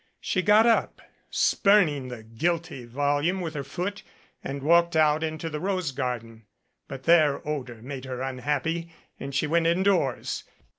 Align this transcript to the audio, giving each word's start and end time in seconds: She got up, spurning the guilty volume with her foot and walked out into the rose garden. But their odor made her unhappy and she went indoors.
She 0.19 0.41
got 0.41 0.65
up, 0.65 0.99
spurning 1.29 2.07
the 2.07 2.23
guilty 2.23 2.85
volume 2.85 3.39
with 3.39 3.53
her 3.53 3.63
foot 3.63 4.01
and 4.43 4.63
walked 4.63 4.95
out 4.95 5.21
into 5.21 5.47
the 5.47 5.59
rose 5.59 5.91
garden. 5.91 6.47
But 6.87 7.03
their 7.03 7.47
odor 7.47 7.83
made 7.83 8.05
her 8.05 8.19
unhappy 8.23 8.91
and 9.19 9.35
she 9.35 9.45
went 9.45 9.67
indoors. 9.67 10.43